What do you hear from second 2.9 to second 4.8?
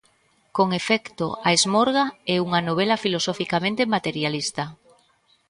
filosoficamente materialista.